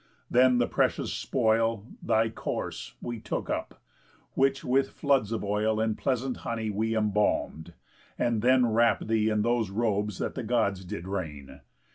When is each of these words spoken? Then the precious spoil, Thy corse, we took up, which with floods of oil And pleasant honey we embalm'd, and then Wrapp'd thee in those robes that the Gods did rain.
Then 0.31 0.57
the 0.57 0.65
precious 0.65 1.13
spoil, 1.13 1.85
Thy 2.01 2.29
corse, 2.29 2.95
we 3.03 3.19
took 3.19 3.51
up, 3.51 3.79
which 4.33 4.63
with 4.65 4.89
floods 4.89 5.31
of 5.31 5.43
oil 5.43 5.79
And 5.79 5.95
pleasant 5.95 6.37
honey 6.37 6.71
we 6.71 6.97
embalm'd, 6.97 7.73
and 8.17 8.41
then 8.41 8.65
Wrapp'd 8.65 9.07
thee 9.09 9.29
in 9.29 9.43
those 9.43 9.69
robes 9.69 10.17
that 10.17 10.33
the 10.33 10.41
Gods 10.41 10.85
did 10.85 11.07
rain. 11.07 11.61